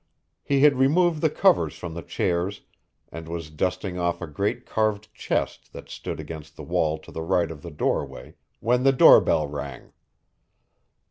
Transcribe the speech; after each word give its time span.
He 0.41 0.61
had 0.61 0.79
removed 0.79 1.21
the 1.21 1.29
covers 1.29 1.75
from 1.77 1.93
the 1.93 2.01
chairs 2.01 2.61
and 3.11 3.27
was 3.27 3.51
dusting 3.51 3.99
off 3.99 4.19
a 4.19 4.25
great 4.25 4.65
carved 4.65 5.13
chest 5.13 5.73
that 5.73 5.89
stood 5.91 6.19
against 6.19 6.55
the 6.55 6.63
wall 6.63 6.97
to 6.97 7.11
the 7.11 7.21
right 7.21 7.51
of 7.51 7.61
the 7.61 7.69
doorway 7.69 8.33
when 8.61 8.81
the 8.81 8.93
door 8.93 9.21
bell 9.21 9.45
rang. 9.45 9.93